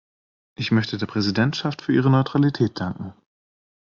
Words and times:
Ich 0.57 0.71
möchte 0.71 0.97
der 0.97 1.05
Präsidentschaft 1.05 1.83
für 1.83 1.93
ihre 1.93 2.09
Neutralität 2.09 2.79
danken. 2.79 3.13